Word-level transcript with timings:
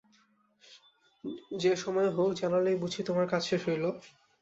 যে 1.61 1.71
সময়ে 1.75 2.09
হউক 2.09 2.31
জানাইলেই 2.33 2.81
বুঝি 2.81 3.01
তােমার 3.03 3.27
কাজ 3.31 3.41
শেষ 3.49 3.61
হইল? 3.67 3.85